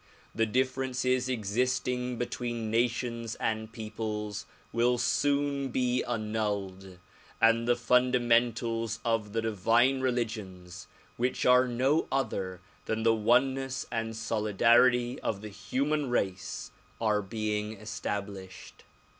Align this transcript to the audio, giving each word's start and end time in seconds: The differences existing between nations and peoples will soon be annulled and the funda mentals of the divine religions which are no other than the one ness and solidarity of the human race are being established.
The 0.33 0.47
differences 0.47 1.29
existing 1.29 2.17
between 2.17 2.71
nations 2.71 3.35
and 3.35 3.71
peoples 3.71 4.47
will 4.73 4.97
soon 4.97 5.67
be 5.69 6.03
annulled 6.03 6.97
and 7.39 7.67
the 7.67 7.75
funda 7.75 8.19
mentals 8.19 8.97
of 9.05 9.31
the 9.33 9.43
divine 9.43 9.99
religions 10.01 10.87
which 11.17 11.45
are 11.45 11.67
no 11.67 12.07
other 12.11 12.61
than 12.85 13.03
the 13.03 13.13
one 13.13 13.53
ness 13.53 13.85
and 13.91 14.15
solidarity 14.15 15.19
of 15.19 15.41
the 15.41 15.49
human 15.49 16.09
race 16.09 16.71
are 16.99 17.21
being 17.21 17.73
established. 17.73 18.83